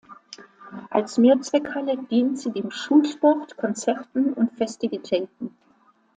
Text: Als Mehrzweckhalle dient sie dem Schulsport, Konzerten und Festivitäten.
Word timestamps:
Als 0.89 1.19
Mehrzweckhalle 1.19 1.95
dient 1.95 2.39
sie 2.39 2.49
dem 2.51 2.71
Schulsport, 2.71 3.55
Konzerten 3.55 4.33
und 4.33 4.51
Festivitäten. 4.57 5.55